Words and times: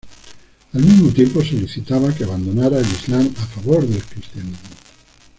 Al 0.73 0.81
mismo 0.83 1.11
tiempo 1.13 1.43
solicitaba 1.43 2.11
que 2.11 2.23
abandonara 2.23 2.79
el 2.79 2.87
Islam 2.87 3.31
a 3.37 3.45
favor 3.45 3.85
del 3.87 4.01
cristianismo. 4.03 4.57